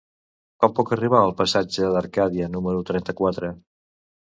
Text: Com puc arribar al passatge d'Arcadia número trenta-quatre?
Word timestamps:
Com 0.63 0.73
puc 0.79 0.93
arribar 0.97 1.21
al 1.27 1.35
passatge 1.43 1.93
d'Arcadia 1.95 2.51
número 2.59 2.87
trenta-quatre? 2.93 3.57